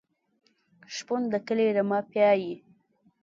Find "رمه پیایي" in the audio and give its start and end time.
1.77-2.53